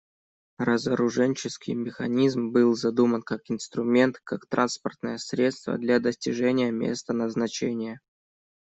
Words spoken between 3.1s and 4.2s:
как инструмент,